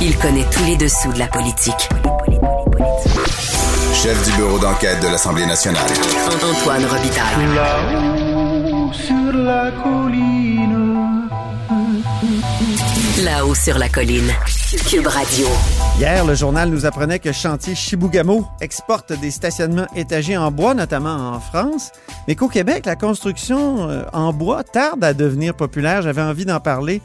[0.00, 1.88] Il connaît tous les dessous de la politique.
[3.92, 5.90] Chef du bureau d'enquête de l'Assemblée nationale.
[6.40, 7.46] Antoine Robitaille.
[7.52, 11.28] Là-haut sur la colline.
[13.24, 14.32] Là-haut sur la colline.
[14.88, 15.48] Cube Radio.
[15.98, 21.32] Hier, le journal nous apprenait que Chantier Chibougamau exporte des stationnements étagés en bois, notamment
[21.34, 21.90] en France,
[22.28, 26.02] mais qu'au Québec, la construction euh, en bois tarde à devenir populaire.
[26.02, 27.02] J'avais envie d'en parler,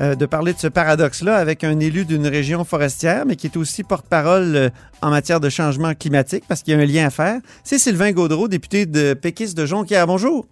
[0.00, 3.56] euh, de parler de ce paradoxe-là avec un élu d'une région forestière, mais qui est
[3.56, 4.68] aussi porte-parole euh,
[5.02, 7.40] en matière de changement climatique, parce qu'il y a un lien à faire.
[7.64, 10.06] C'est Sylvain Gaudreau, député de Péquis de Jonquière.
[10.06, 10.46] Bonjour.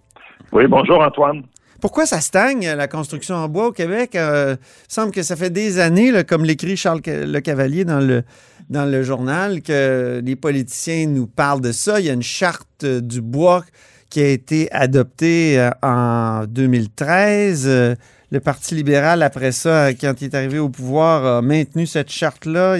[0.51, 1.43] Oui, bonjour Antoine.
[1.81, 4.15] Pourquoi ça stagne, la construction en bois au Québec?
[4.15, 4.55] Euh,
[4.89, 8.23] il semble que ça fait des années, là, comme l'écrit Charles Le Cavalier dans le,
[8.69, 11.99] dans le journal, que les politiciens nous parlent de ça.
[11.99, 13.63] Il y a une charte euh, du bois
[14.09, 17.97] qui a été adoptée euh, en 2013.
[18.35, 22.75] Le Parti libéral, après ça, quand il est arrivé au pouvoir, a maintenu cette charte-là.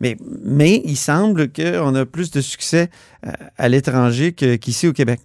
[0.00, 2.88] Mais, mais il semble qu'on a plus de succès
[3.26, 5.20] euh, à l'étranger qu'ici au Québec.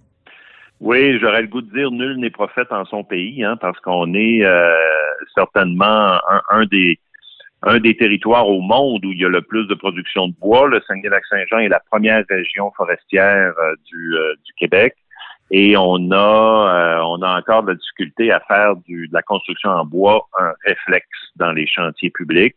[0.78, 4.12] Oui, j'aurais le goût de dire nul n'est prophète en son pays, hein, parce qu'on
[4.12, 4.74] est euh,
[5.34, 6.18] certainement
[6.50, 6.98] un, des
[7.62, 10.68] un des territoires au monde où il y a le plus de production de bois.
[10.68, 14.96] Le Saguenay-Lac-Saint-Jean est la première région forestière euh, du Québec.
[15.54, 19.22] Et on a euh, on a encore de la difficulté à faire du, de la
[19.22, 22.56] construction en bois un réflexe dans les chantiers publics.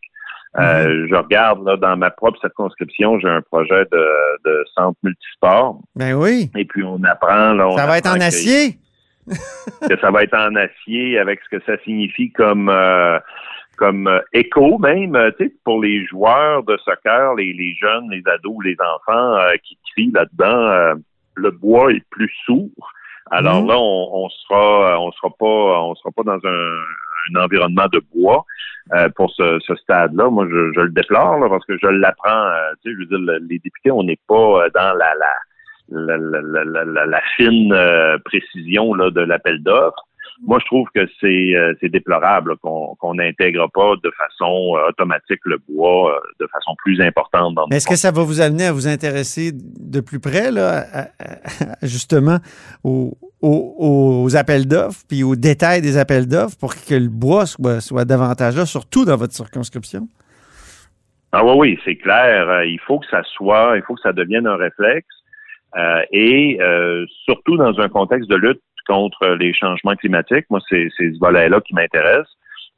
[0.58, 4.06] Euh, Je regarde là, dans ma propre circonscription, j'ai un projet de,
[4.46, 5.78] de centre multisport.
[5.94, 6.50] Ben oui.
[6.56, 8.78] Et puis on apprend là, on Ça va être en que- acier?
[9.26, 13.18] que ça va être en acier avec ce que ça signifie comme euh,
[13.76, 18.08] comme euh, écho même, euh, tu sais, pour les joueurs de soccer, les, les jeunes,
[18.10, 20.94] les ados, les enfants qui crient là-dedans,
[21.36, 22.92] le bois est plus sourd.
[23.30, 23.68] Alors Mhm.
[23.68, 26.70] là, on, on sera, on sera pas, on sera pas dans un,
[27.38, 28.44] un environnement de bois
[28.94, 30.30] euh, pour ce, ce stade-là.
[30.30, 32.30] Moi, je, je le déplore là, parce que je l'apprends.
[32.30, 35.12] euh, tu sais, je veux dire, le- les députés, on n'est pas euh, dans la
[35.14, 35.32] la
[35.88, 40.06] la, la, la, la- la- la fine euh, précision là, de l'appel d'offres.
[40.42, 45.58] Moi, je trouve que c'est euh, déplorable qu'on n'intègre pas de façon euh, automatique le
[45.68, 48.86] bois euh, de façon plus importante dans est-ce que ça va vous amener à vous
[48.86, 52.38] intéresser de plus près, là, à- à- justement,
[52.84, 53.74] aux, aux-
[54.24, 58.04] aux appels d'offres, puis aux détails des appels d'offres pour que le bois soit, soit
[58.04, 60.06] davantage là, surtout dans votre circonscription?
[61.32, 62.64] Ah oui, oui, c'est clair.
[62.64, 65.06] Il faut que ça soit, il faut que ça devienne un réflexe.
[65.76, 70.88] Euh, et euh, surtout dans un contexte de lutte contre les changements climatiques, moi, c'est
[70.96, 72.28] ce volet-là qui m'intéresse.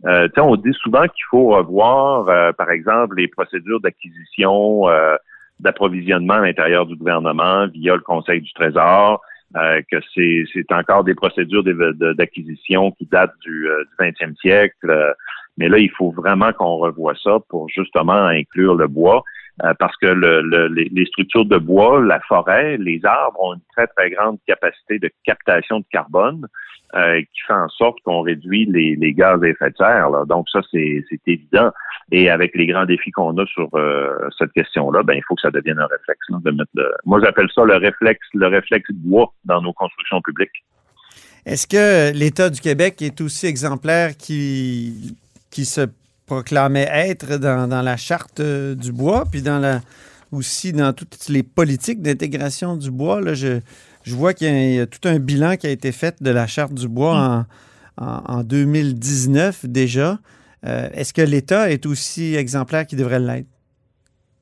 [0.06, 5.16] Euh, on dit souvent qu'il faut revoir, euh, par exemple, les procédures d'acquisition, euh,
[5.60, 9.20] d'approvisionnement à l'intérieur du gouvernement via le Conseil du Trésor,
[9.56, 14.90] euh, que c'est encore des procédures d'acquisition qui datent du, euh, du 20e siècle.
[14.90, 15.12] euh,
[15.56, 19.24] mais là, il faut vraiment qu'on revoie ça pour justement inclure le bois.
[19.64, 23.60] Euh, parce que le, le- les, structures de bois, la forêt, les arbres ont une
[23.76, 26.46] très, très grande capacité de captation de carbone
[26.94, 30.10] euh, qui fait en sorte qu'on réduit les, les gaz à effet de serre.
[30.10, 30.24] là.
[30.26, 31.70] Donc ça, c'est c'est évident.
[32.12, 35.42] Et avec les grands défis qu'on a sur euh, cette question-là, ben il faut que
[35.42, 36.26] ça devienne un réflexe.
[36.30, 36.90] là, de mettre le...
[37.04, 40.64] Moi, j'appelle ça le réflexe, le réflexe bois dans nos constructions publiques.
[41.44, 45.16] Est-ce que l'État du Québec est aussi exemplaire qui,
[45.50, 45.82] qui se
[46.28, 49.80] proclamait être dans, dans la charte euh, du bois, puis dans la,
[50.30, 53.20] aussi dans toutes les politiques d'intégration du bois?
[53.20, 53.60] Là, je,
[54.04, 56.22] je vois qu'il y, a- il y a tout un bilan qui a été fait
[56.22, 57.46] de la charte du bois
[57.98, 60.18] en, en, en 2019 déjà.
[60.66, 63.46] Euh, Est-ce que l'État est aussi exemplaire qu'il devrait l'être?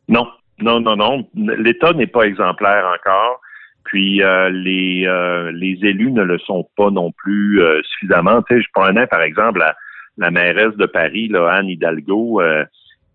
[0.08, 0.26] Non,
[0.60, 1.28] non, non, non.
[1.34, 3.40] L'État n'est pas exemplaire encore.
[3.84, 8.42] Puis euh, les, euh, les élus ne le sont pas non plus euh, suffisamment.
[8.42, 9.76] Tu sais, je prenais par exemple la,
[10.18, 12.64] la mairesse de Paris, là, Anne Hidalgo, euh,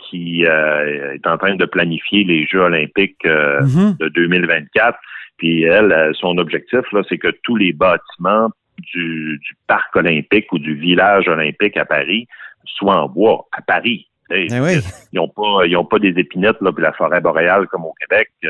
[0.10, 3.96] qui euh, est en train de planifier les Jeux olympiques euh, Mhm.
[4.00, 4.98] de 2024.
[5.38, 8.50] Puis elle, euh, son objectif, là, c'est que tous les bâtiments
[8.94, 12.28] du, du parc olympique ou du village olympique à Paris
[12.66, 14.08] soient en bois, à Paris.
[14.34, 14.80] Eh oui.
[15.12, 17.94] ils n'ont pas ils ont pas des épinettes là puis la forêt boréale comme au
[18.00, 18.30] Québec.
[18.46, 18.50] Euh,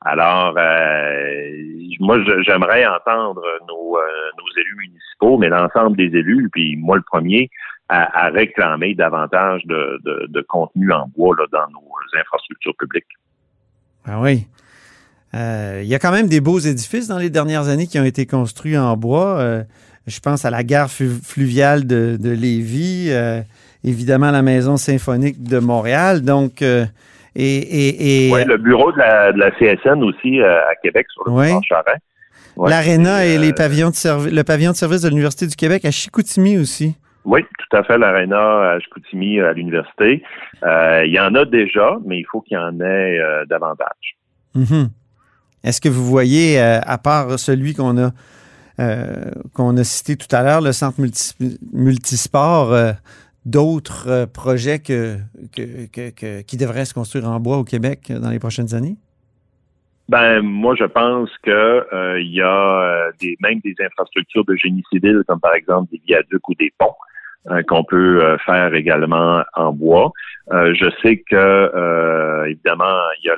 [0.00, 1.50] alors euh,
[2.00, 4.02] moi j'aimerais entendre nos, euh,
[4.38, 7.48] nos élus municipaux, mais l'ensemble des élus, puis moi le premier,
[7.88, 13.06] à, à réclamer davantage de, de, de contenu en bois là, dans nos infrastructures publiques.
[14.06, 14.46] Ah oui.
[15.34, 18.04] Euh, il y a quand même des beaux édifices dans les dernières années qui ont
[18.04, 19.38] été construits en bois.
[19.38, 19.64] Euh,
[20.06, 23.40] je pense à la gare fluviale de, de Lévis, euh,
[23.82, 26.22] évidemment la maison symphonique de Montréal.
[26.22, 26.84] Donc, euh,
[27.34, 31.24] et, et, et Ouais, le bureau de la, de la CSN aussi à Québec sur
[31.26, 31.52] le Ouais.
[31.52, 31.84] boulevard
[32.56, 36.56] Ouais, et les pavillons de le pavillon de service de l'Université du Québec à Chicoutimi
[36.58, 36.94] aussi.
[37.24, 40.22] Oui, tout à fait, l'aréna à Chicoutimi à l'université.
[40.62, 43.18] il y en a déjà, mais il faut qu'il y en ait
[43.48, 44.16] davantage.
[44.54, 44.88] Mm-hmm.
[45.64, 48.10] Est-ce que vous voyez, à part celui qu'on a
[49.52, 51.00] qu'on a cité tout à l'heure, le centre
[51.72, 52.76] multisport,
[53.46, 55.16] d'autres projets que,
[56.42, 58.96] qui devraient se construire en bois au Québec dans les prochaines années?
[60.08, 64.54] Ben moi je pense que euh, il y a euh, des même des infrastructures de
[64.54, 67.13] génie civil comme par exemple des viaducs ou des ponts euh,
[67.68, 70.12] qu'on peut faire également en bois.
[70.50, 73.36] je sais que évidemment il y a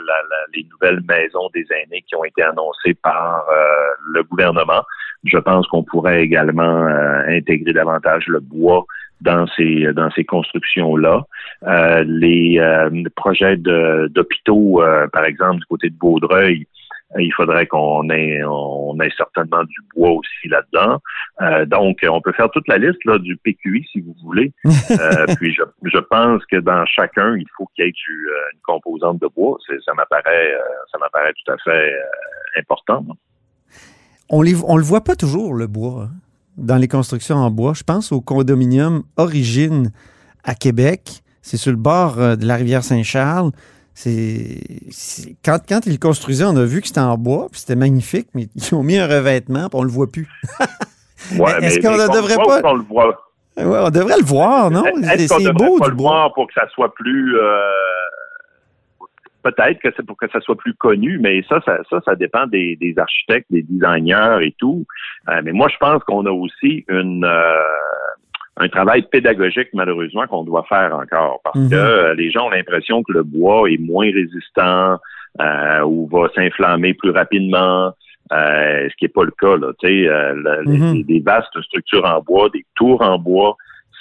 [0.54, 3.44] les nouvelles maisons des aînés qui ont été annoncées par
[4.12, 4.82] le gouvernement.
[5.24, 6.86] Je pense qu'on pourrait également
[7.26, 8.84] intégrer davantage le bois
[9.20, 11.24] dans ces dans ces constructions là.
[11.66, 16.66] Euh, les euh, projets d'hôpitaux, euh, par exemple du côté de Vaudreuil,
[17.18, 21.00] il faudrait qu'on ait on ait certainement du bois aussi là-dedans.
[21.66, 24.52] donc, on peut faire toute la liste là, du PQI si vous voulez.
[25.38, 29.20] puis je, je, pense que dans chacun, il faut qu'il y ait du, une composante
[29.20, 29.58] de bois.
[29.84, 30.54] Ça m'apparaît
[30.92, 31.92] ça m'apparaît tout à fait
[32.58, 33.04] important.
[34.28, 36.04] On, on le voit pas toujours le bois.
[36.04, 36.16] Hein
[36.56, 37.74] dans les constructions en bois.
[37.74, 39.92] Je pense au condominium Origine
[40.44, 41.22] à Québec.
[41.42, 43.52] C'est sur le bord euh, de la rivière Saint-Charles.
[43.98, 44.60] C'est,
[45.42, 48.28] quand, quand ils le construisaient, on a vu que c'était en bois, puis c'était magnifique,
[48.34, 50.28] mais ils ont mis un revêtement, puis on le voit plus.
[51.32, 53.22] Est-ce qu'on ne devrait pas on le voit?
[53.56, 54.84] on devrait le voir, non?
[55.02, 57.58] C'est beau pas le voir pour que ça soit plus euh,
[59.42, 62.94] peut-être que c'est pour que ça soit plus connu, mais ça, ça, ça, dépend des,
[62.96, 64.84] architectes, des designers et tout.
[65.28, 67.62] Euh, mais moi, je pense qu'on a aussi une euh,
[68.58, 71.70] un travail pédagogique, malheureusement, qu'on doit faire encore parce mhm.
[71.70, 74.98] que euh, les gens ont l'impression que le bois est moins résistant
[75.84, 77.92] ou va s'inflammer plus rapidement.
[78.30, 79.56] ce qui n'est pas le cas.
[79.58, 79.72] Là.
[79.80, 80.10] Tu sais,
[80.64, 81.02] mhm.
[81.02, 83.56] des vastes structures en bois, des tours en bois,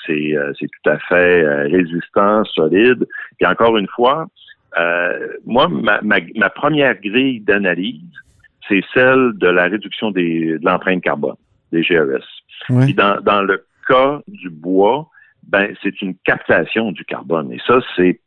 [0.05, 3.05] c'est tout à fait résistant, solide.
[3.41, 4.27] Et encore une fois,
[4.77, 8.01] euh, moi, ma, ma, première grille d'analyse,
[8.67, 11.35] c'est celle de la réduction des, de l'empreinte carbone,
[11.71, 12.25] des GES.
[12.69, 15.09] dans, dans le cas du bois,
[15.47, 17.51] ben c'est une captation du carbone.
[17.51, 18.19] Et ça, c'est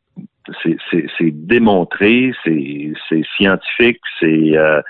[1.21, 4.81] c'est démontré, c'est scientifique, c'est euh,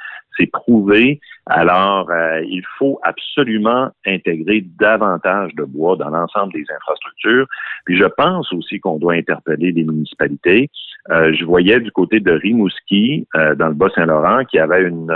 [0.47, 1.20] prouvé.
[1.47, 7.47] Alors, euh, il faut absolument intégrer davantage de bois dans l'ensemble des infrastructures.
[7.85, 10.69] Puis je pense aussi qu'on doit interpeller les municipalités.
[11.11, 15.12] Euh, je voyais du côté de Rimouski, euh, dans le Bas-Saint-Laurent, qui avait une,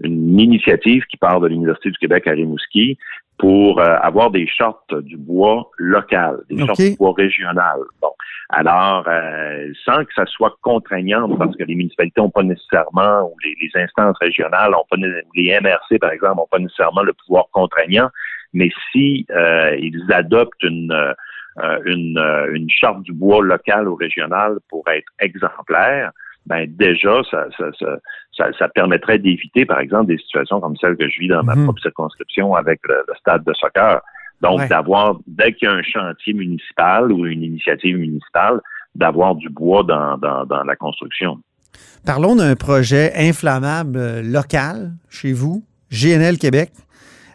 [0.00, 2.98] une initiative qui part de l'Université du Québec à Rimouski
[3.38, 7.78] pour avoir des shorts du bois local, des shorts du bois régional.
[8.00, 8.08] Bon.
[8.50, 13.34] Alors, euh, sans que ça soit contraignant, parce que les municipalités n'ont pas nécessairement, ou
[13.44, 14.96] les, instances régionales ont pas,
[15.34, 18.08] les MRC, par exemple, n'ont pas nécessairement le pouvoir contraignant,
[18.52, 22.18] mais si euh, ils adoptent une, euh, une,
[22.52, 26.12] une charte du bois local ou régional pour être exemplaire,
[26.46, 27.64] ben déjà, ça, ça,
[28.36, 31.56] ça, ça, permettrait d'éviter, par exemple, des situations comme celle que je vis dans ma
[31.56, 31.64] mhm.
[31.64, 34.00] propre circonscription avec le stade de soccer.
[34.42, 38.60] Donc, d'avoir, dès qu'il y a un chantier municipal ou une initiative municipale,
[38.94, 41.38] d'avoir du bois dans, dans, la construction.
[42.04, 46.70] Parlons d'un projet inflammable euh, local chez vous, GNL Québec.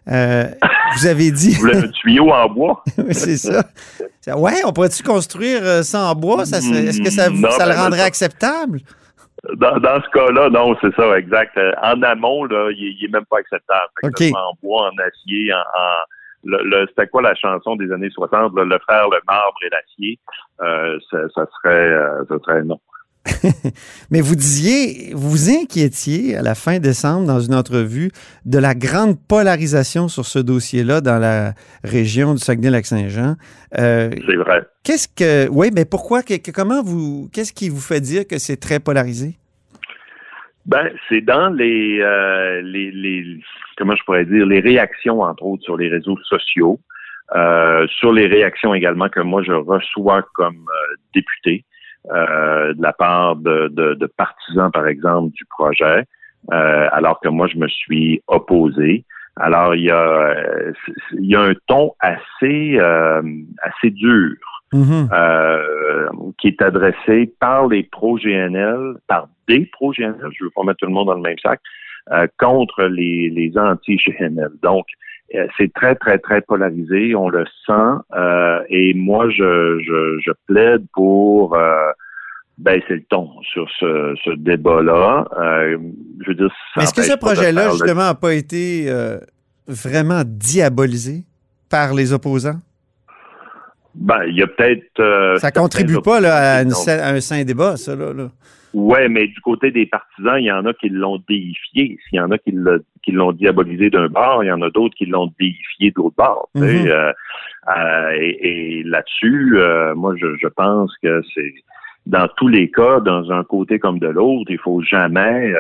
[0.08, 0.46] Euh,
[0.96, 1.54] vous avez dit.
[1.54, 2.84] Vous voulez un tuyau en bois?
[2.98, 3.64] oui, c'est ça.
[4.36, 6.44] Ouais, on pourrait-tu construire euh, ça en bois?
[6.44, 8.82] Est-ce que ça, ça le ben, rendrait acceptable?
[9.56, 11.60] Dans, dans, ce cas-là, non, c'est ça, exact.
[11.82, 13.90] En amont, là, il n'est même pas acceptable.
[14.04, 15.60] En bois, en acier, en
[16.44, 20.20] le, c'était quoi la chanson des années 60, le frère, le marbre et l'acier,
[20.62, 22.80] euh, ça, serait, euh, ça serait non.
[24.12, 28.12] Mais vous disiez, vous vous inquiétiez à la fin décembre dans une entrevue
[28.46, 33.36] de la grande polarisation sur ce dossier-là dans la région du Saguenay-Lac-Saint-Jean.
[33.78, 34.64] Euh, c'est vrai.
[34.84, 36.22] Qu'est-ce que, oui, mais pourquoi,
[36.54, 39.38] comment vous, qu'est-ce qui vous fait dire que c'est très polarisé?
[40.66, 43.40] Ben, c'est dans les, euh, les, les,
[43.78, 46.80] comment je pourrais dire, les réactions, entre autres, sur les réseaux sociaux,
[47.36, 51.66] euh, sur les réactions également que moi je reçois comme euh, député
[52.10, 56.06] euh, de la part de, de, de, partisans, par exemple, du projet,
[56.52, 59.06] euh, alors que moi je me suis opposé.
[59.36, 60.36] Alors il y a,
[61.14, 64.36] il y a un ton assez, assez dur
[64.74, 65.10] Mm-hmm.
[65.12, 70.86] Euh, qui est adressé par les pro-GNL, par des pro-GNL, je veux pas mettre tout
[70.86, 71.60] le monde dans le même sac,
[72.12, 74.52] euh, contre les, les anti-GNL.
[74.64, 75.11] Donc, euh,
[75.58, 78.18] c'est très, très, très polarisé, on le sent,
[78.70, 81.58] et moi, je, je, je plaide pour
[82.58, 85.26] baisser le ton sur ce, ce débat-là.
[86.22, 88.92] je veux dire, Est-ce que ce projet-là, justement, n'a pas été
[89.68, 91.24] vraiment diabolisé
[91.70, 92.60] par les opposants?
[93.96, 95.00] Ben, il y a peut-être.
[95.00, 97.96] euh, Ça contribue pas là, une à un sain débat, ça.
[97.96, 98.30] Là, là.
[98.74, 101.98] Ouais, mais du côté des partisans, il y en a qui l'ont déifié.
[102.08, 104.70] S'il y en a qui l'a- qui l'ont diabolisé d'un bord, il y en a
[104.70, 106.50] d'autres qui l'ont déifié de l'autre bord.
[106.56, 106.64] Mhm.
[106.88, 107.14] Euh,
[107.76, 111.54] euh, et et là-dessus, euh, moi, je, je pense que c'est
[112.06, 115.54] dans tous les cas, dans un côté comme de l'autre, il faut jamais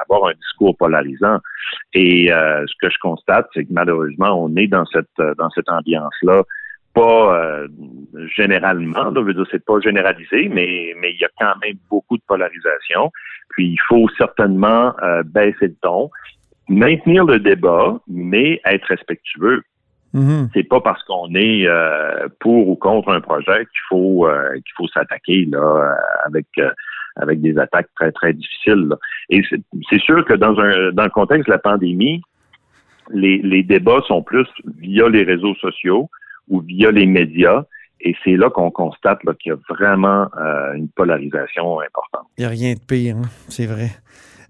[0.00, 1.40] avoir un discours polarisant.
[1.92, 6.44] Et ce que je constate, c'est que malheureusement, on est dans cette dans cette ambiance-là
[6.94, 7.68] pas euh,
[8.36, 11.76] généralement, là, je veux dire, c'est pas généralisé, mais mais il y a quand même
[11.90, 13.10] beaucoup de polarisation.
[13.50, 16.10] Puis il faut certainement euh, baisser le ton,
[16.68, 19.62] maintenir le débat, mais être respectueux.
[20.12, 20.48] Mhm.
[20.54, 24.88] C'est pas parce qu'on est euh, pour ou contre un projet qu'il faut qu'il faut
[24.88, 26.46] s'attaquer là avec
[27.16, 28.86] avec des attaques très très difficiles.
[28.88, 28.96] là.
[29.28, 29.60] Et c'est
[29.90, 32.22] c'est sûr que dans un dans le contexte de la pandémie,
[33.10, 34.46] les, les débats sont plus
[34.78, 36.08] via les réseaux sociaux
[36.48, 37.64] ou via les médias.
[38.00, 42.26] Et c'est là qu'on constate qu'il y a vraiment euh, une polarisation importante.
[42.36, 43.90] Il n'y a rien de pire, hein, c'est vrai.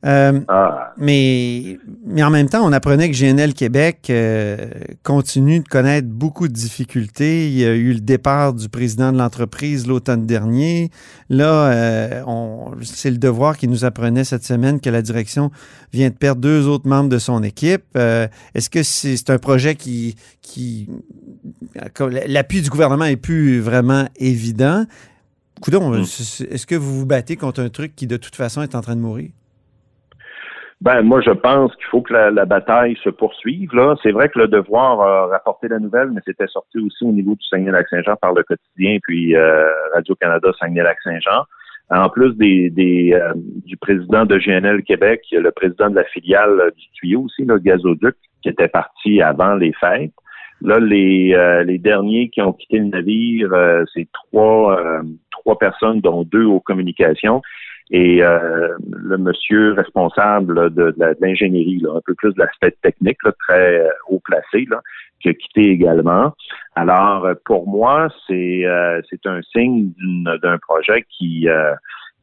[0.04, 4.68] Euh, Ah, mais, mais en même temps, on apprenait que GNL Québec euh,
[5.02, 7.48] continue de connaître beaucoup de difficultés.
[7.48, 10.90] Il y a eu le départ du président de l'entreprise l'automne dernier.
[11.30, 15.50] Là, euh, on- c'est le devoir qui nous apprenait cette semaine que la direction
[15.92, 17.84] vient de perdre deux autres membres de son équipe.
[17.96, 20.88] Est-ce que c'est un projet qui, qui
[22.26, 24.84] l'appui du gouvernement est plus vraiment évident?
[25.60, 26.02] Coudon, Mm.
[26.02, 28.96] est-ce que vous vous battez contre un truc qui de toute façon est en train
[28.96, 29.30] de mourir?
[30.80, 33.74] Ben, moi, je pense qu'il faut que la, la bataille se poursuive.
[33.74, 37.12] Là, c'est vrai que le devoir a rapporté la nouvelle, mais c'était sorti aussi au
[37.12, 41.44] niveau du Saguenay-Lac-Saint-Jean par le quotidien, puis euh, Radio-Canada Saguenay-Lac-Saint-Jean.
[41.90, 46.60] En plus des, des euh, du président de GNL Québec, le président de la filiale
[46.60, 50.12] euh, du tuyau aussi, le gazoduc, qui était parti avant les fêtes.
[50.60, 55.58] Là, les, euh, les derniers qui ont quitté le navire, euh, c'est trois, euh, trois
[55.58, 57.42] personnes, dont deux aux communications.
[57.90, 63.80] Et euh, le monsieur responsable de, l'ingénierie, un peu plus de l'aspect technique, là, très
[63.80, 64.80] euh, haut placé, là,
[65.20, 66.32] qui a quitté également.
[66.76, 69.92] Alors, euh, pour moi, c'est euh, c'est un signe
[70.42, 71.74] d'un projet qui euh,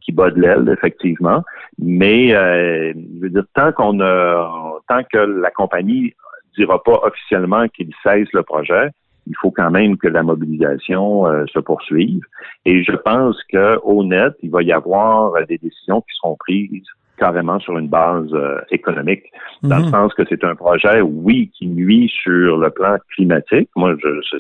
[0.02, 1.44] qui bat de l'aile, effectivement.
[1.78, 6.14] Mais je veux dire, tant qu'on a tant que la compagnie
[6.58, 8.90] dira pas officiellement qu'il cesse le projet,
[9.32, 12.22] il faut quand même que la mobilisation euh, se poursuive.
[12.66, 17.60] Et je pense qu'au net, il va y avoir des décisions qui seront prises carrément
[17.60, 19.26] sur une base euh, économique,
[19.64, 19.92] dans le Mhm.
[19.92, 23.70] sens que c'est un projet, oui, qui nuit sur le plan climatique.
[23.76, 23.96] Moi,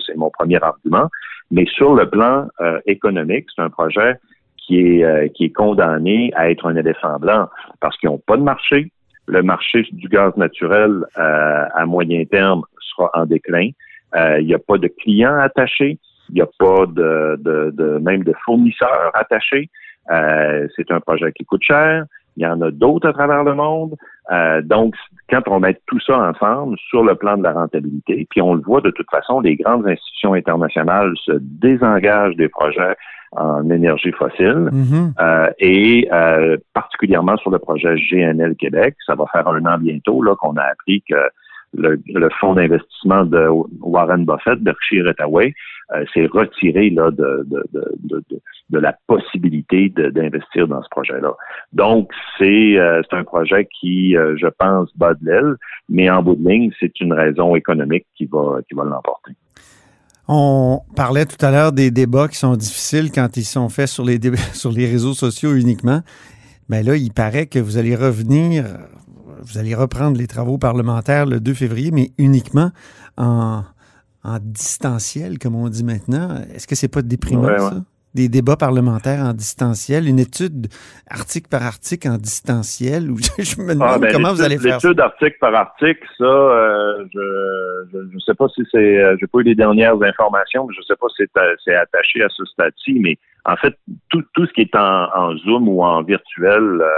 [0.05, 1.07] c'est mon premier argument.
[1.51, 4.15] Mais sur le plan euh, économique, c'est un projet
[4.57, 7.43] qui est, euh, qui est condamné à être un éléphant blanc
[7.81, 8.91] parce qu'ils n'ont pas de marché.
[9.27, 13.69] Le marché du gaz naturel euh, à moyen terme sera en déclin.
[14.15, 15.97] Euh, Il n'y a pas de clients attachés.
[16.29, 19.69] Il n'y a pas de, de, de- même de fournisseurs attachés.
[20.11, 22.05] Euh, c'est un projet qui coûte cher.
[22.37, 23.95] Il y en a d'autres à travers le monde.
[24.31, 24.95] Euh, donc,
[25.29, 28.61] quand on met tout ça ensemble sur le plan de la rentabilité, puis on le
[28.61, 32.95] voit de toute façon, les grandes institutions internationales se désengagent des projets
[33.33, 34.69] en énergie fossile.
[34.71, 35.13] Mhm.
[35.19, 40.21] Euh, et euh, particulièrement sur le projet GNL Québec, ça va faire un an bientôt
[40.23, 41.15] là qu'on a appris que
[41.73, 43.47] le, fonds d'investissement de
[43.79, 45.53] Warren Buffett, Berkshire Hathaway,
[45.93, 51.33] euh, s'est retiré de, la possibilité d'investir dans ce projet-là.
[51.73, 55.55] Donc, c'est euh, un projet qui, euh, je pense, bat de l'aile,
[55.89, 59.33] mais en bout de ligne, c'est une raison économique qui va l'emporter.
[60.27, 64.05] On parlait tout à l'heure des débats qui sont difficiles quand ils sont faits sur
[64.05, 64.17] les,
[64.53, 66.01] sur les réseaux sociaux uniquement.
[66.71, 68.65] Mais là, il paraît que vous allez revenir,
[69.43, 72.71] vous allez reprendre les travaux parlementaires le 2 février, mais uniquement
[73.17, 73.63] en,
[74.23, 76.37] en distanciel, comme on dit maintenant.
[76.53, 77.59] Est-ce que c'est pas déprimant, Ouais, ouais.
[77.59, 77.83] ça?
[78.13, 80.67] Des débats parlementaires en distanciel, une étude
[81.09, 84.75] article par article en distanciel, ou je me demande Ah, ben, comment vous allez faire.
[84.75, 89.39] L'étude article par article, ça, euh, je ne sais pas si c'est, euh, j'ai pas
[89.39, 92.99] eu les dernières informations, mais je sais pas si c'est, euh, attaché à ce stade-ci,
[92.99, 93.75] mais en fait,
[94.09, 96.89] tout, tout ce qui est en, en Zoom ou en virtuel, euh,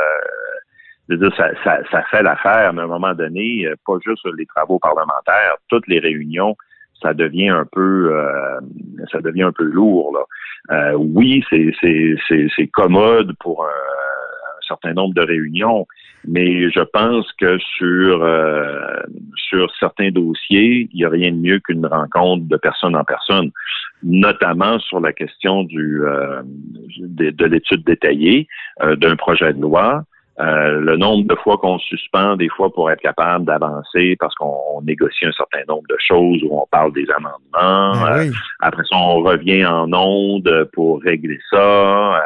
[1.09, 4.25] je veux dire, ça, ça, ça fait l'affaire, mais à un moment donné, pas juste
[4.37, 6.55] les travaux parlementaires, toutes les réunions,
[7.03, 8.59] ça devient un peu, euh,
[9.11, 10.17] ça devient un peu lourd.
[10.71, 15.85] Euh, oui, c'est, commode pour un, certain nombre de réunions,
[16.25, 19.01] mais je pense que sur euh,
[19.35, 23.51] sur certains dossiers, il n'y a rien de mieux qu'une rencontre de personne en personne,
[24.03, 26.01] notamment sur la question du
[26.97, 28.47] de, de l'étude détaillée
[28.81, 30.05] d'un projet de loi.
[30.39, 34.81] Euh, le nombre de fois qu'on suspend des fois pour être capable d'avancer parce qu'on
[34.81, 38.03] négocie un certain nombre de choses où on parle des amendements.
[38.03, 38.29] Oui.
[38.29, 42.15] Euh, après ça, on revient en onde pour régler ça.
[42.15, 42.19] Euh,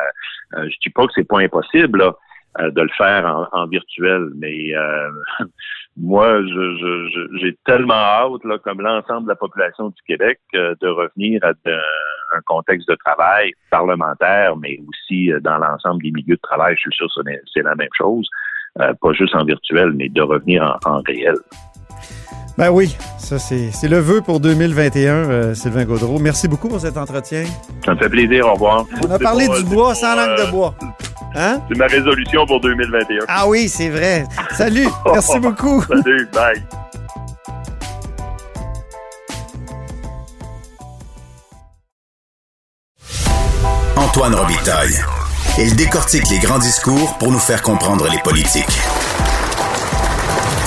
[0.56, 2.16] euh, je dis pas que c'est pas impossible là,
[2.60, 5.10] euh, de le faire en, en virtuel, mais euh,
[5.98, 10.40] moi, je- je- je- j'ai tellement hâte, là, comme l'ensemble de la population du Québec,
[10.56, 11.50] euh, de revenir à
[12.36, 16.76] un contexte de travail parlementaire, mais aussi euh, dans l'ensemble des milieux de travail.
[16.76, 18.28] Je suis sûr que c'est- c'est la même chose,
[18.82, 21.36] euh, pas juste en virtuel, mais de revenir en, en réel.
[22.58, 26.18] Ben oui, ça c'est c'est le vœu pour 2021, euh, Sylvain Gaudreau.
[26.18, 27.44] Merci beaucoup pour cet entretien.
[27.86, 28.48] Ça me fait plaisir.
[28.48, 28.86] Au revoir.
[29.08, 30.74] On a parlé du bois sans langue euh, de bois.
[31.36, 31.62] Hein?
[31.70, 33.26] C'est ma résolution pour 2021.
[33.28, 34.26] Ah oui, c'est vrai.
[34.54, 35.84] Salut, merci beaucoup.
[35.84, 36.64] Salut, bye.
[43.96, 44.96] Antoine Robitaille.
[45.60, 48.66] Il décortique les grands discours pour nous faire comprendre les politiques.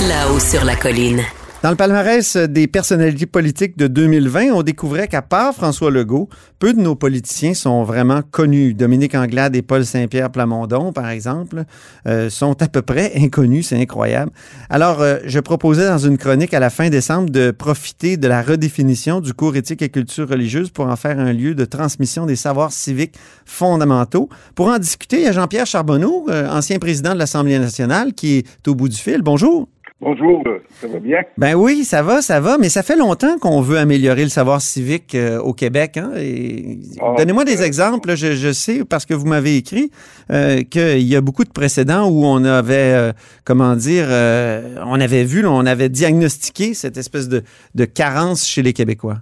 [0.07, 1.21] Là-haut sur la colline.
[1.63, 6.27] Dans le palmarès des personnalités politiques de 2020, on découvrait qu'à part François Legault,
[6.57, 8.73] peu de nos politiciens sont vraiment connus.
[8.73, 11.65] Dominique Anglade et Paul Saint-Pierre Plamondon, par exemple,
[12.07, 13.67] euh, sont à peu près inconnus.
[13.67, 14.31] C'est incroyable.
[14.71, 18.41] Alors, euh, je proposais dans une chronique à la fin décembre de profiter de la
[18.41, 22.37] redéfinition du cours éthique et culture religieuse pour en faire un lieu de transmission des
[22.37, 23.13] savoirs civiques
[23.45, 24.29] fondamentaux.
[24.55, 28.37] Pour en discuter, il y a Jean-Pierre Charbonneau, euh, ancien président de l'Assemblée nationale, qui
[28.37, 29.21] est au bout du fil.
[29.21, 29.67] Bonjour.
[30.01, 31.19] Bonjour, euh, ça va bien?
[31.37, 34.59] Ben oui, ça va, ça va, mais ça fait longtemps qu'on veut améliorer le savoir
[34.59, 35.95] civique euh, au Québec.
[35.97, 36.79] Hein, et...
[36.99, 38.07] Ah, Donnez-moi des euh, exemples.
[38.07, 38.15] là.
[38.15, 39.91] Je, je sais, parce que vous m'avez écrit,
[40.31, 43.11] euh, qu'il y a beaucoup de précédents où on avait,
[43.45, 47.43] comment dire, on avait vu, là, on avait diagnostiqué cette espèce de,
[47.75, 49.17] de carence chez les Québécois.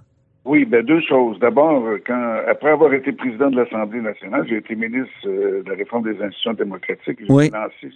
[0.46, 1.38] Oui, ben deux choses.
[1.40, 6.04] D'abord, quand après avoir été président de l'Assemblée nationale, j'ai été ministre de la réforme
[6.04, 7.18] des institutions démocratiques.
[7.20, 7.50] J'ai Oui.
[7.52, 7.94] lancé,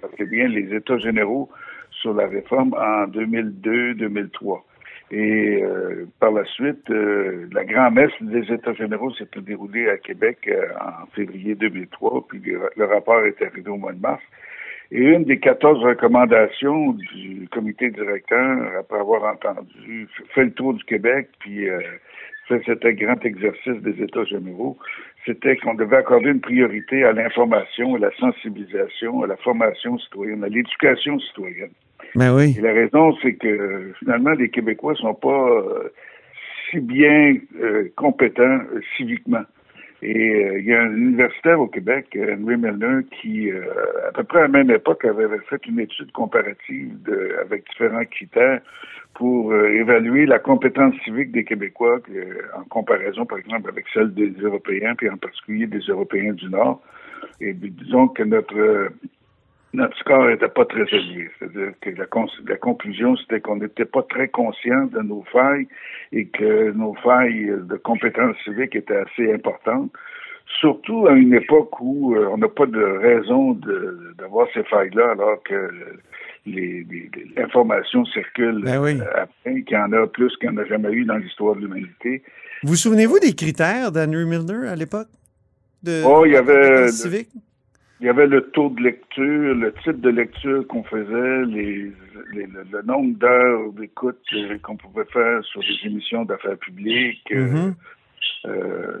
[0.00, 1.50] ça fait bien, les États généraux
[2.04, 4.60] sur la réforme en 2002-2003.
[5.10, 10.38] Et euh, par la suite, euh, la grand-messe des États généraux s'est déroulée à Québec
[10.48, 14.22] euh, en février 2003, puis le, le rapport est arrivé au mois de mars.
[14.90, 20.84] Et une des 14 recommandations du comité directeur, après avoir entendu, fait le tour du
[20.84, 21.68] Québec, puis
[22.48, 24.76] fait cet grand exercice des États généraux,
[25.24, 30.44] c'était qu'on devait accorder une priorité à l'information, à la sensibilisation, à la formation citoyenne,
[30.44, 31.70] à l'éducation citoyenne.
[32.14, 32.54] Ben oui.
[32.58, 35.92] Et la raison, c'est que finalement, les Québécois sont pas euh,
[36.70, 39.42] si bien euh, compétents euh, civiquement.
[40.04, 43.62] Et euh, il y a un universitaire au Québec, euh, Henry Milner, qui, euh,
[44.06, 48.04] à peu près à la même époque, avait fait une étude comparative de, avec différents
[48.04, 48.60] critères
[49.14, 54.12] pour euh, évaluer la compétence civique des Québécois euh, en comparaison, par exemple, avec celle
[54.12, 56.82] des Européens, puis en particulier des Européens du Nord.
[57.40, 58.90] Et disons que notre
[59.74, 61.28] notre score n'était pas très élevé.
[61.38, 62.06] C'est-à-dire que la,
[62.48, 65.66] la conclusion, c'était qu'on n'était pas très conscient de nos failles
[66.12, 69.90] et que nos failles de compétences civiques étaient assez importantes.
[70.60, 75.12] Surtout à une époque où euh, on n'a pas de raison de- d'avoir ces failles-là,
[75.12, 75.70] alors que
[76.46, 79.00] les- les- les- l'information circule Ben oui.
[79.14, 81.60] après, qu'il y en a plus qu'il n'y en a jamais eu dans l'histoire de
[81.62, 82.22] l'humanité.
[82.62, 85.08] Vous souvenez-vous des critères d'Henry Milner à l'époque?
[85.82, 87.30] De, Oh, il y de avait- compétences civiques?
[88.00, 91.92] Il y avait le taux de lecture, le type de lecture qu'on faisait, les,
[92.32, 97.30] les- le, le nombre d'heures d'écoute euh, qu'on pouvait faire sur des émissions d'affaires publiques,
[97.32, 97.74] euh, Mhm.
[98.46, 98.98] euh,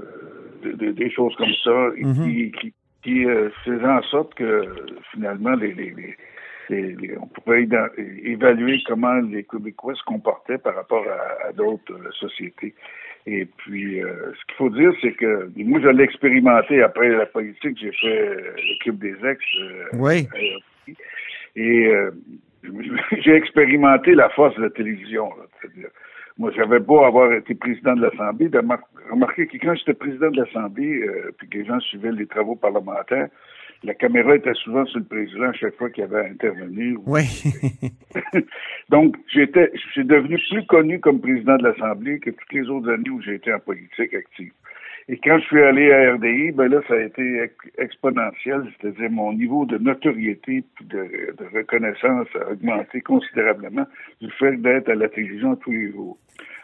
[0.92, 2.14] des- choses comme ça, et Mhm.
[2.14, 6.16] qui, qui, qui euh, faisaient en sorte que finalement les, les,
[7.20, 7.68] on pouvait
[8.24, 12.74] évaluer comment les Québécois se comportaient par rapport à, à d'autres sociétés.
[13.26, 17.24] Et puis, euh, ce qu'il faut dire, c'est que moi, je l'ai expérimenté après la
[17.26, 17.78] politique.
[17.80, 19.40] J'ai fait euh, l'équipe des ex.
[19.60, 20.28] euh, Oui.
[21.56, 22.10] et euh,
[23.24, 25.30] j'ai expérimenté la force de la télévision.
[25.38, 25.88] là.
[26.36, 30.30] Moi, j'avais beau avoir été président de l'Assemblée, de mar- remarquer que quand j'étais président
[30.30, 33.28] de l'Assemblée, euh, puis que les gens suivaient les travaux parlementaires,
[33.82, 36.98] la caméra était souvent sur le président à chaque fois qu'il avait à intervenir.
[37.06, 37.22] Oui.
[38.88, 43.10] Donc, j'étais, suis devenu plus connu comme président de l'Assemblée que toutes les autres années
[43.10, 44.52] où j'ai été en politique active.
[45.06, 49.10] Et quand je suis allé à RDI, ben là, ça a été ex- exponentiel, c'est-à-dire
[49.10, 53.84] mon niveau de notoriété de, de reconnaissance a augmenté considérablement
[54.22, 56.16] du fait d'être à la télévision tous les jours.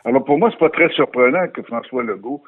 [0.06, 2.42] Alors pour moi, c'est pas très surprenant que François Legault,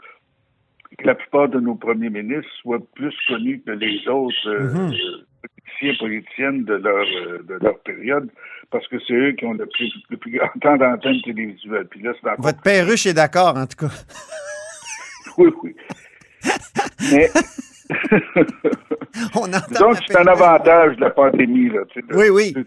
[0.98, 4.94] que la plupart de nos premiers ministres soient plus connus que les autres euh, Mhm.
[5.42, 8.28] politiciens, politiciennes de leur euh, de leur période,
[8.70, 11.86] parce que c'est eux qui ont le plus, le plus grand temps d'antenne télévisuelle.
[11.90, 13.92] Puis là, Votre perruche est d'accord, en tout cas.
[15.38, 15.74] oui, oui.
[17.12, 17.28] Mais
[19.34, 21.68] On Donc, c'est un avantage de la pandémie.
[21.68, 22.52] Là, tu sais, de- Oui, oui.
[22.52, 22.64] De,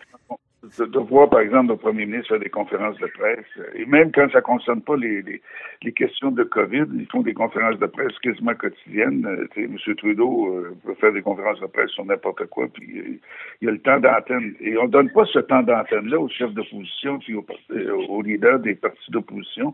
[0.77, 3.45] de voir, par exemple, le premier ministre faire des conférences de presse.
[3.75, 5.41] Et même quand ça ne concerne pas les, les,
[5.83, 9.25] les questions de COVID, ils font des conférences de presse quasiment quotidiennes.
[9.25, 9.77] Euh, M.
[9.95, 13.19] Trudeau euh, peut faire des conférences de presse sur n'importe quoi, puis euh,
[13.61, 14.55] il y a le temps d'antenne.
[14.59, 18.59] Et on donne pas ce temps d'antenne-là aux chefs d'opposition puis aux, euh, aux leaders
[18.59, 19.73] des partis d'opposition.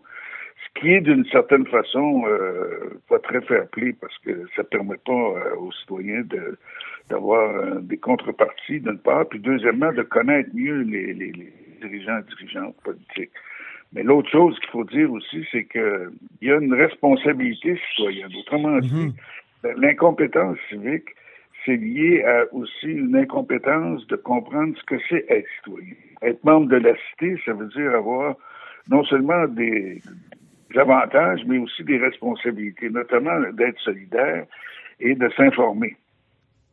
[0.63, 5.11] Ce qui est d'une certaine façon euh, pas très fair-play parce que ça permet pas
[5.11, 6.57] euh, aux citoyens de
[7.09, 12.19] d'avoir euh, des contreparties d'une part, puis deuxièmement de connaître mieux les, les, les dirigeants
[12.19, 13.31] et dirigeantes politiques.
[13.93, 18.31] Mais l'autre chose qu'il faut dire aussi, c'est que il y a une responsabilité citoyenne.
[18.39, 19.13] Autrement dit,
[19.77, 21.09] l'incompétence civique,
[21.65, 25.95] c'est lié à aussi une incompétence de comprendre ce que c'est être citoyen.
[26.21, 28.35] Être membre de la cité, ça veut dire avoir
[28.89, 30.01] non seulement des
[30.77, 34.45] avantages, mais aussi des responsabilités, notamment d'être solidaire
[34.99, 35.95] et de s'informer.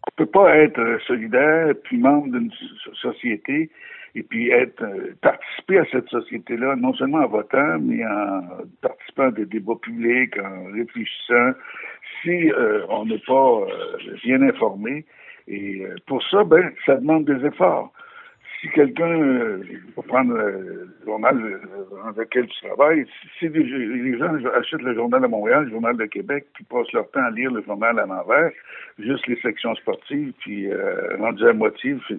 [0.07, 3.71] On peut pas être euh, solidaire puis membre d'une so- société
[4.15, 8.43] et puis être euh, participer à cette société-là, non seulement en votant, mais en
[8.81, 11.53] participant à des débats publics, en réfléchissant,
[12.23, 13.67] si euh, on n'est pas
[14.25, 15.05] bien informé.
[15.47, 17.93] Et pour ça, ben, ça demande des efforts.
[18.61, 19.63] Si quelqu'un euh,
[19.97, 21.59] va prendre euh, le journal euh,
[22.03, 25.97] dans lequel tu travailles, si, si les, gens achètent le journal de Montréal, le journal
[25.97, 28.51] de Québec, puis passent leur temps à lire le journal à l'envers,
[28.99, 32.17] juste les sections sportives, puis euh, rendu à moitié, euh,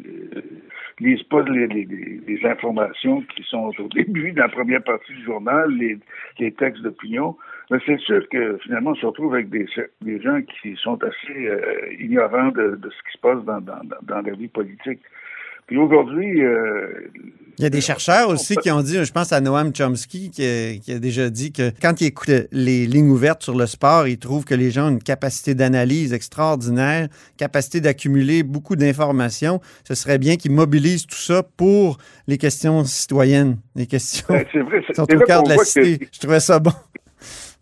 [1.02, 5.14] lisent pas les, les, les- les informations qui sont au début, dans la première partie
[5.14, 5.98] du journal, les,
[6.40, 7.36] les textes d'opinion.
[7.72, 9.68] Mais c'est sûr que finalement, on se retrouve avec des,
[10.02, 11.60] des gens qui sont assez euh,
[12.00, 15.02] ignorants de, de ce qui se passe dans, dans, dans la vie politique.
[15.70, 17.12] Puis aujourd'hui, euh,
[17.60, 20.42] Il y a des chercheurs aussi qui ont dit, je pense à Noam Chomsky, qui
[20.44, 24.08] a, qui a déjà dit que quand il écoute les lignes ouvertes sur le sport,
[24.08, 29.60] il trouve que les gens ont une capacité d'analyse extraordinaire, capacité d'accumuler beaucoup d'informations.
[29.84, 34.62] Ce serait bien qu'ils mobilisent tout ça pour les questions citoyennes, les questions ben, c'est
[34.62, 36.08] vrai, qui sont au cœur de la que cité.
[36.12, 36.72] Je trouvais ça bon.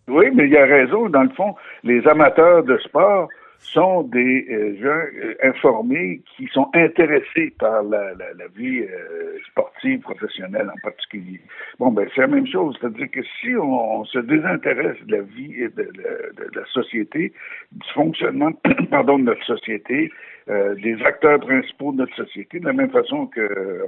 [0.08, 1.10] Oui, mais il y a raison.
[1.10, 3.28] Dans le fond, les amateurs de sport
[3.72, 8.12] sont des euh, gens euh, informés qui sont intéressés par la,
[8.54, 11.40] vie euh, sportive professionnelle en particulier.
[11.78, 12.76] Bon, ben c'est la même chose.
[12.80, 15.90] C'est-à-dire que si on, se désintéresse de la vie et de,
[16.54, 17.32] la- société,
[17.72, 18.52] du fonctionnement
[18.90, 20.10] pardon, de notre société,
[20.48, 23.84] euh, des acteurs principaux de notre société, de la même façon que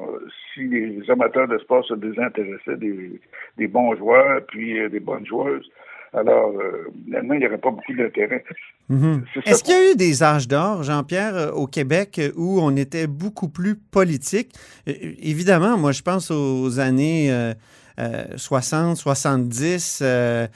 [0.52, 3.20] si les amateurs de sport se désintéressaient des,
[3.56, 5.70] des bons joueurs puis des bonnes joueuses,
[6.12, 8.42] alors, euh, maintenant, il n'y aurait pas beaucoup d'intérêt.
[8.88, 9.24] Mhm.
[9.46, 12.74] Est-ce qu'il y a eu des âges d'or, Jean-Pierre, euh, au Québec euh, où on
[12.74, 14.52] était beaucoup plus politique?
[14.88, 14.92] Euh,
[15.22, 17.54] évidemment, moi, je pense aux années euh,
[18.00, 19.98] euh, 60, 70.
[20.02, 20.46] euh,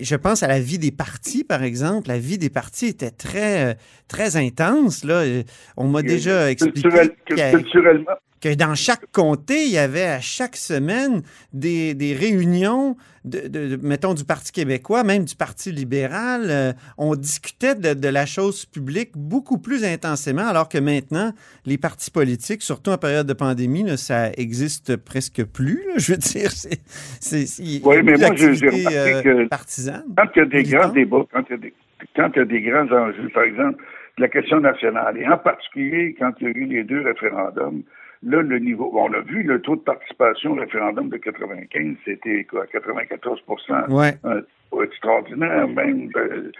[0.00, 2.08] je pense à la vie des partis, par exemple.
[2.08, 3.74] La vie des partis était très, euh,
[4.08, 5.04] très intense.
[5.04, 5.14] Là.
[5.22, 5.42] Euh,
[5.76, 10.20] On m'a déjà expliqué Culturel- a- culturellement, que dans chaque comté, il y avait à
[10.20, 11.22] chaque semaine
[11.52, 16.46] des, des réunions, de, de- de- mettons, du Parti québécois, même du Parti libéral.
[16.48, 21.34] Euh, on discutait de, de la chose publique beaucoup plus intensément, alors que maintenant,
[21.66, 25.84] les partis politiques, surtout en période de pandémie, là, ça existe presque plus.
[25.88, 25.94] là.
[25.98, 26.79] je veux dire, c'est...
[27.20, 30.04] c'est- Oui, mais moi, j'ai- remarqué euh, que partisane.
[30.16, 31.74] quand il y a des grands débats, quand il y a des,
[32.16, 33.82] quand il y a des grands enjeux, par exemple,
[34.16, 37.82] de la question nationale, et en particulier quand il y a eu les deux référendums,
[38.22, 42.44] là, le niveau, on a vu le taux de participation au référendum de 95, c'était
[42.44, 43.40] quoi, 94
[43.88, 44.12] Ouais.
[44.24, 44.40] un
[44.70, 46.50] taux extraordinaire, même euh,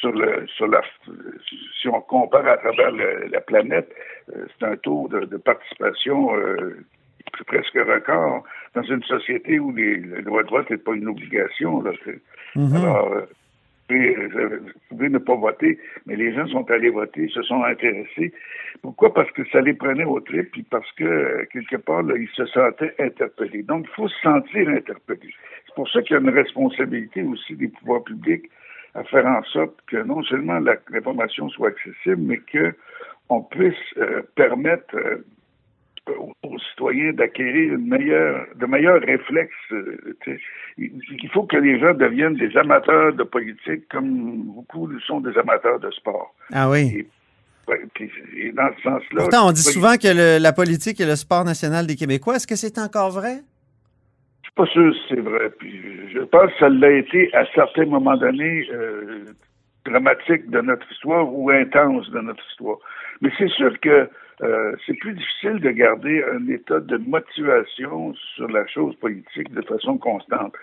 [0.00, 0.80] sur le sur la
[1.80, 3.90] si on compare à travers le- la planète,
[4.34, 6.78] euh, c'est un taux de, de participation euh,
[7.46, 11.82] presque record dans une société où les, le droit de vote n'est pas une obligation.
[11.82, 11.92] Là.
[12.54, 12.76] Mhm.
[12.76, 16.90] Alors, euh, vous pouvez, euh, vous pouvez ne pas voter, mais les gens sont allés
[16.90, 18.32] voter, se sont intéressés.
[18.82, 19.12] Pourquoi?
[19.12, 22.28] Parce que ça les prenait au trip, puis parce que, euh, quelque part, là, ils
[22.28, 23.64] se sentaient interpellés.
[23.64, 25.34] Donc, il faut se sentir interpellé.
[25.66, 28.48] C'est pour ça qu'il y a une responsabilité aussi des pouvoirs publics
[28.94, 30.58] à faire en sorte que non seulement
[30.90, 32.74] l'information soit accessible, mais que
[33.28, 35.24] on puisse euh, permettre euh,
[36.08, 39.52] aux, aux citoyens d'acquérir de meilleurs réflexes.
[39.72, 40.16] euh,
[40.78, 45.36] il, faut que les gens deviennent des amateurs de politique comme beaucoup le sont des
[45.38, 46.34] amateurs de sport.
[46.52, 46.80] Ah oui.
[46.96, 47.06] Et,
[47.70, 49.16] ouais, puis, et dans ce sens-là...
[49.16, 52.36] Pourtant, on dit souvent que le- la politique est le sport national des Québécois.
[52.36, 53.40] Est-ce que c'est encore vrai?
[54.42, 55.50] je suis pas sûr si c'est vrai.
[55.58, 55.80] Puis
[56.12, 59.24] je pense que ça l'a été à certains moments donnés euh,
[59.84, 62.78] dramatique de notre histoire ou intense de notre histoire.
[63.20, 64.08] Mais c'est sûr que
[64.42, 69.62] euh, c'est plus difficile de garder un état de motivation sur la chose politique de
[69.62, 70.54] façon constante.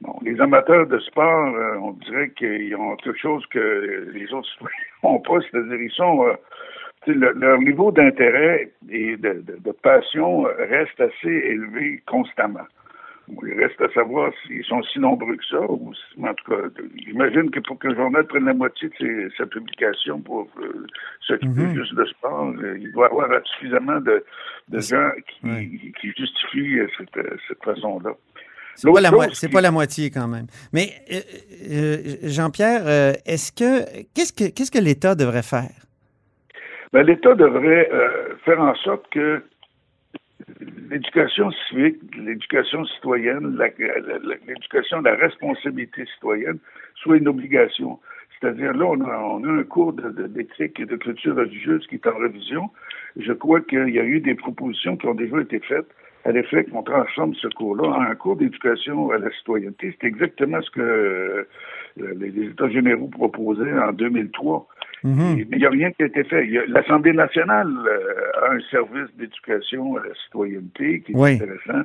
[0.00, 4.48] Bon, les amateurs de sport, euh, on dirait qu'ils ont quelque chose que les autres
[5.04, 6.32] n'ont pas, c'est-à-dire ils sont euh,
[7.14, 12.66] leur niveau d'intérêt et de, passion reste assez élevé constamment.
[13.46, 17.50] Il reste à savoir s'ils sont si nombreux que ça, ou en tout cas, j'imagine
[17.50, 20.86] que pour qu'un journal prenne la moitié de sa publication pour euh,
[21.26, 21.74] s'occuper mhm.
[21.74, 24.24] juste de sport, euh, il doit y avoir suffisamment de,
[24.68, 28.10] de gens qui, qui justifient cette, cette façon-là.
[28.76, 30.46] C'est pas, la pas la moitié quand même.
[30.72, 30.88] Mais
[32.22, 32.86] Jean-Pierre,
[33.26, 35.68] est-ce que qu'est-ce que qu'est-ce que l'État devrait faire?
[36.92, 39.42] Ben, L'État devrait euh, faire en sorte que
[40.90, 43.58] l'éducation civique, l'éducation citoyenne,
[44.46, 46.58] l'éducation de la responsabilité citoyenne
[46.96, 47.98] soit une obligation.
[48.40, 52.70] C'est-à-dire, là, on a, un cours d'éthique et de culture religieuse qui est en révision.
[53.16, 55.88] Je crois qu'il y a eu des propositions qui ont déjà été faites
[56.24, 59.96] à l'effet qu'on transforme ce cours-là en un cours d'éducation à la citoyenneté.
[60.00, 61.44] C'est exactement ce que euh,
[61.96, 64.66] les États généraux proposaient en 2003.
[65.02, 65.36] Mhm.
[65.36, 66.44] Mais il n'y a rien qui a été fait.
[66.68, 71.84] L'Assemblée nationale euh, a un service d'éducation à la citoyenneté qui est intéressant.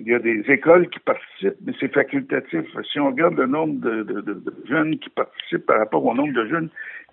[0.00, 2.64] Il y a des écoles qui participent, mais c'est facultatif.
[2.92, 6.68] Si on regarde le nombre de, jeunes qui participent par rapport au nombre de jeunes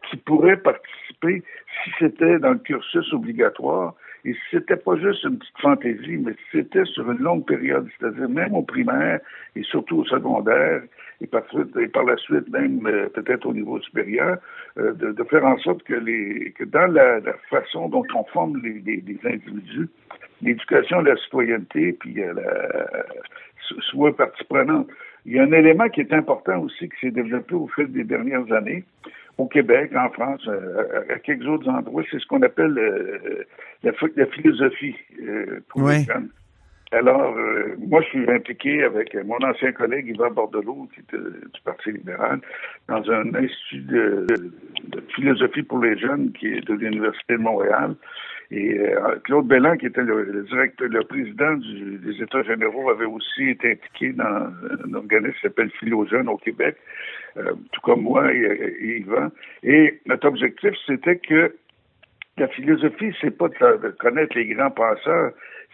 [0.09, 1.41] qui pourraient participer
[1.83, 6.83] si c'était dans le cursus obligatoire, et c'était pas juste une petite fantaisie, mais c'était
[6.85, 9.19] sur une longue période, c'est-à-dire même au primaire
[9.55, 10.81] et surtout au secondaire,
[11.21, 11.43] et par,
[11.79, 14.37] et par la suite même euh, peut-être au niveau supérieur,
[14.79, 18.81] euh, de, faire en sorte que, les, que dans la, façon dont on forme les,
[18.81, 19.89] les, individus,
[20.41, 23.05] l'éducation de la citoyenneté, puis euh, la,
[23.91, 24.87] soit partie prenante.
[25.25, 28.03] Il y a un élément qui est important aussi qui s'est développé au fil des
[28.03, 28.83] dernières années
[29.37, 32.73] au Québec, en France, à, quelques autres endroits, c'est ce qu'on appelle
[33.83, 34.95] la, la, philosophie
[35.67, 36.29] pour les jeunes.
[36.91, 41.61] Alors, euh, moi, je suis impliqué avec mon ancien collègue Yvan Bordelot, qui est du
[41.63, 42.39] Parti libéral,
[42.87, 44.25] dans un institut de,
[45.15, 47.95] philosophie pour les jeunes qui est de l'Université de Montréal.
[48.51, 53.49] Et euh, Claude Bellan, qui était le, directeur, le président des États généraux, avait aussi
[53.49, 56.77] été impliqué dans un organisme qui s'appelle Philo Jeunes au Québec,
[57.37, 58.37] euh, tout comme moi et,
[58.79, 59.29] et Yvan.
[59.63, 61.53] Et notre objectif, c'était que
[62.37, 65.31] la philosophie, c'est pas de, connaître les grands penseurs,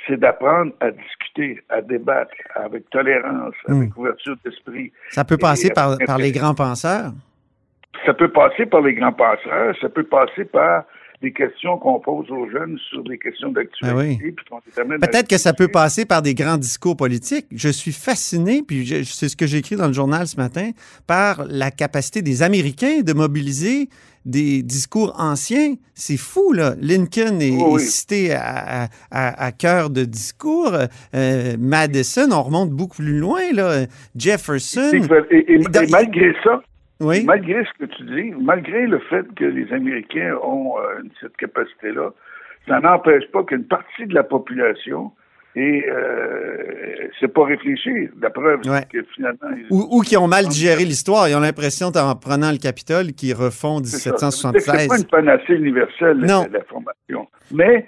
[0.07, 3.99] c'est d'apprendre à discuter, à débattre avec tolérance, avec hmm.
[3.99, 4.91] ouverture d'esprit.
[5.09, 7.11] Ça peut passer par, par les grands penseurs?
[8.05, 10.85] Ça peut passer par les grands penseurs, ça peut passer par
[11.21, 14.35] des questions qu'on pose aux jeunes sur des questions d'actualité.
[14.51, 14.57] Ah
[14.99, 17.45] Peut-être que ça peut passer par des grands discours politiques.
[17.53, 20.71] Je suis fasciné, puis c'est ce que j'ai écrit dans le journal ce matin,
[21.05, 23.89] par la capacité des Américains de mobiliser
[24.25, 25.75] des discours anciens.
[25.93, 26.75] C'est fou, là.
[26.79, 30.73] Lincoln est, oh cité à, à, cœur de discours.
[31.15, 33.85] Euh, Madison, on remonte beaucoup plus loin, là.
[34.15, 34.91] Jefferson.
[35.31, 36.61] Et, malgré ça,
[37.25, 42.11] malgré ce que tu dis, malgré le fait que les Américains ont euh, cette capacité-là,
[42.67, 45.11] ça n'empêche pas qu'une partie de la population
[45.55, 48.09] et euh, c'est pas réfléchi.
[48.21, 49.49] La preuve, que finalement.
[49.69, 51.27] Ou, qui ont mal digéré l'histoire.
[51.27, 54.63] Ils ont l'impression, en prenant le Capitole, qu'ils refont 1776.
[54.63, 57.27] C'est pas une panacée universelle, La, la, formation.
[57.53, 57.85] Mais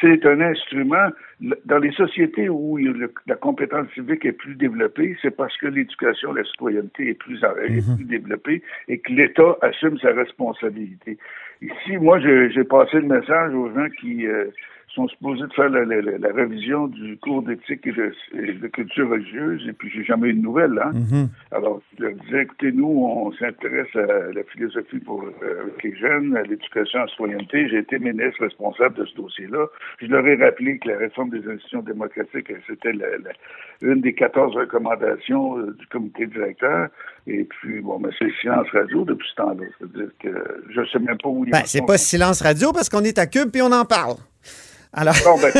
[0.00, 1.08] c'est un instrument.
[1.40, 2.78] Dans les sociétés où
[3.26, 7.96] la compétence civique est plus développée, c'est parce que l'éducation, la citoyenneté est plus, mhm.
[7.96, 11.18] plus développée et que l'État assume sa responsabilité.
[11.64, 14.50] Ici, moi, j'ai passé le message aux gens qui euh,
[14.94, 19.90] sont supposés de faire la, révision du cours d'éthique et de, culture religieuse, et puis
[19.90, 20.78] j'ai jamais eu de nouvelles.
[20.78, 20.92] Hein?
[20.92, 21.26] Mm-hmm.
[21.52, 26.36] Alors, je leur disais, écoutez, nous, on s'intéresse à la philosophie pour euh, les jeunes,
[26.36, 27.68] à l'éducation en citoyenneté.
[27.68, 29.66] J'ai été ministre responsable de ce dossier-là.
[30.00, 32.92] Je leur ai rappelé que la réforme des institutions démocratiques, c'était
[33.80, 36.88] une des 14 recommandations euh, du comité directeur.
[37.26, 39.64] Et puis, bon, mais c'est silence radio depuis ce temps-là.
[39.78, 42.88] C'est-à-dire que je ne sais même pas où il ben, C'est pas silence radio parce
[42.88, 44.16] qu'on est à Cube puis on en parle.
[44.94, 45.14] Alors...
[45.40, 45.52] Ben,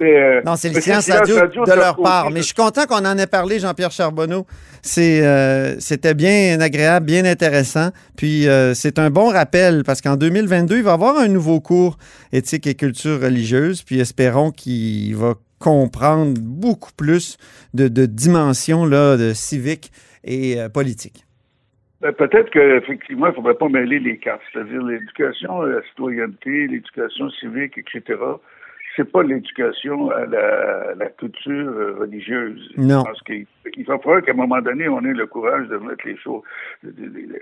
[0.02, 2.30] euh, non, c'est le silence radio, de leur part.
[2.30, 4.46] Mais je suis content qu'on en ait parlé, Jean-Pierre Charbonneau.
[4.98, 7.90] Euh, c'était bien agréable, bien intéressant.
[8.16, 11.60] Puis euh, c'est un bon rappel parce qu'en 2022, il va y avoir un nouveau
[11.60, 11.98] cours
[12.32, 13.82] éthique et culture religieuse.
[13.82, 17.36] Puis espérons qu'il va comprendre beaucoup plus
[17.74, 19.92] de, dimensions là, de civique
[20.24, 21.24] et politique.
[22.00, 24.40] Ben, peut-être qu'effectivement, il ne faudrait pas mêler les cartes.
[24.52, 28.18] C'est-à-dire l'éducation à la citoyenneté, l'éducation civique, etc.
[28.96, 32.72] C'est pas l'éducation à la, culture religieuse.
[32.76, 33.04] Non.
[33.04, 36.06] Parce qu'il il va falloir qu'à un moment donné, on ait le courage de mettre
[36.06, 36.42] les choses.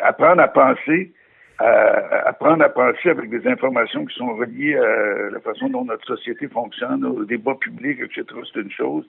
[0.01, 1.13] Apprendre à penser,
[1.59, 6.49] apprendre à penser avec des informations qui sont reliées à la façon dont notre société
[6.49, 8.25] fonctionne, au débat public, etc.
[8.53, 9.05] C'est une chose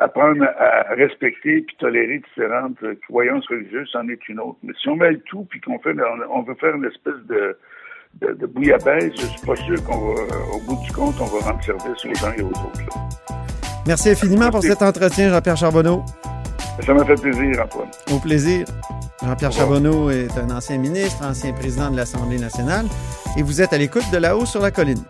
[0.00, 4.58] apprendre à respecter puis tolérer différentes croyances religieuses, c'en est une autre.
[4.62, 5.94] Mais si on met le tout puis qu'on fait,
[6.30, 7.56] on veut faire une espèce de
[8.14, 10.22] de, de bouillabaisse, je suis pas sûr qu'on va,
[10.54, 12.80] au bout du compte, on va rendre service aux uns et aux autres.
[12.80, 13.08] là.
[13.86, 16.02] Merci infiniment pour cet entretien, Jean-Pierre Charbonneau.
[16.84, 17.88] Ça m'a fait plaisir, Antoine.
[18.12, 18.66] Au plaisir.
[19.22, 19.52] Jean-Pierre.
[19.52, 22.86] Charbonneau est un ancien ministre, ancien président de l'Assemblée nationale,
[23.36, 25.02] et vous êtes à l'écoute de là-haut sur la colline.